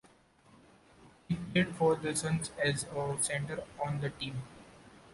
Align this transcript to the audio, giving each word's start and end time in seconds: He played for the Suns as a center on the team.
He 1.27 1.35
played 1.37 1.75
for 1.75 1.95
the 1.95 2.15
Suns 2.15 2.49
as 2.57 2.85
a 2.85 3.17
center 3.21 3.63
on 3.85 4.01
the 4.01 4.09
team. 4.09 4.41